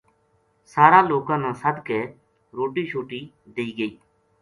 [0.73, 1.99] سارا لوکاں نا سَد کے
[2.57, 3.21] روٹی شوٹی
[3.55, 3.91] دئی گئی